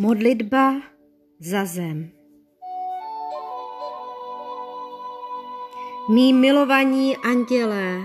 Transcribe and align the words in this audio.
Modlitba 0.00 0.74
za 1.40 1.64
zem. 1.64 2.10
Mí 6.10 6.32
milovaní 6.32 7.16
andělé 7.16 7.98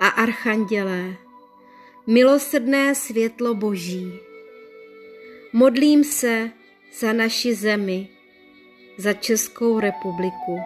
a 0.00 0.08
archandělé, 0.08 1.16
milosrdné 2.06 2.94
světlo 2.94 3.54
Boží, 3.54 4.12
modlím 5.52 6.04
se 6.04 6.50
za 7.00 7.12
naši 7.12 7.54
zemi, 7.54 8.08
za 8.98 9.12
Českou 9.12 9.80
republiku, 9.80 10.58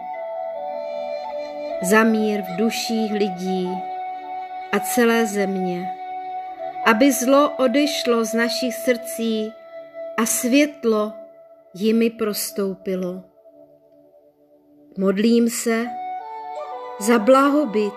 za 1.81 2.03
mír 2.03 2.41
v 2.41 2.57
duších 2.57 3.11
lidí 3.11 3.69
a 4.71 4.79
celé 4.79 5.25
země, 5.25 5.89
aby 6.85 7.11
zlo 7.11 7.49
odešlo 7.49 8.25
z 8.25 8.33
našich 8.33 8.73
srdcí 8.73 9.58
a 10.19 10.25
světlo 10.25 11.13
jimi 11.73 12.09
prostoupilo. 12.09 13.23
Modlím 14.97 15.49
se 15.49 15.85
za 16.99 17.19
blahobyt 17.19 17.93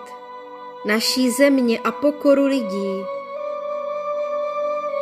naší 0.87 1.31
země 1.31 1.79
a 1.79 1.91
pokoru 1.91 2.45
lidí. 2.45 3.03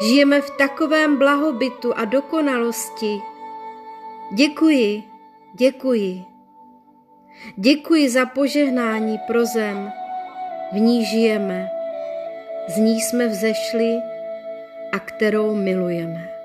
Žijeme 0.01 0.41
v 0.41 0.49
takovém 0.49 1.17
blahobytu 1.17 1.93
a 1.97 2.05
dokonalosti. 2.05 3.21
Děkuji, 4.33 5.03
děkuji. 5.55 6.25
Děkuji 7.55 8.09
za 8.09 8.25
požehnání 8.25 9.19
pro 9.27 9.45
zem, 9.45 9.91
v 10.73 10.75
ní 10.75 11.05
žijeme, 11.05 11.69
z 12.67 12.77
ní 12.77 13.01
jsme 13.01 13.27
vzešli 13.27 13.95
a 14.91 14.99
kterou 14.99 15.55
milujeme. 15.55 16.40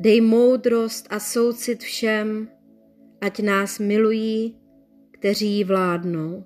Dej 0.00 0.20
moudrost 0.20 1.06
a 1.10 1.20
soucit 1.20 1.82
všem, 1.82 2.48
ať 3.20 3.40
nás 3.40 3.78
milují, 3.78 4.56
kteří 5.10 5.46
jí 5.46 5.64
vládnou. 5.64 6.44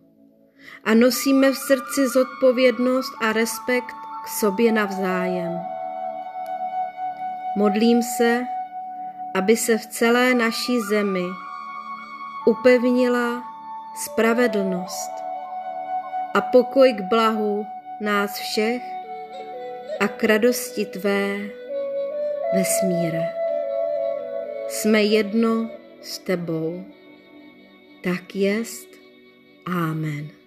A 0.84 0.94
nosíme 0.94 1.52
v 1.52 1.56
srdci 1.56 2.08
zodpovědnost 2.08 3.12
a 3.20 3.32
respekt 3.32 3.94
k 4.24 4.28
sobě 4.28 4.72
navzájem. 4.72 5.60
Modlím 7.56 8.02
se, 8.02 8.42
aby 9.34 9.56
se 9.56 9.78
v 9.78 9.86
celé 9.86 10.34
naší 10.34 10.80
zemi 10.90 11.24
upevnila 12.46 13.42
spravedlnost 14.04 15.10
a 16.34 16.40
pokoj 16.40 16.92
k 16.92 17.00
blahu 17.00 17.66
nás 18.00 18.38
všech 18.38 18.82
a 20.00 20.08
k 20.08 20.24
radosti 20.24 20.86
Tvé 20.86 21.38
vesmíre 22.54 23.43
jsme 24.74 25.04
jedno 25.04 25.70
s 26.02 26.18
tebou. 26.18 26.84
Tak 28.02 28.36
jest. 28.36 28.88
Amen. 29.66 30.43